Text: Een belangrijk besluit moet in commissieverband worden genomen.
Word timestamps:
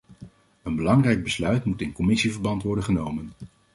Een 0.63 0.75
belangrijk 0.75 1.23
besluit 1.23 1.65
moet 1.65 1.81
in 1.81 1.91
commissieverband 1.93 2.63
worden 2.63 2.83
genomen. 2.83 3.31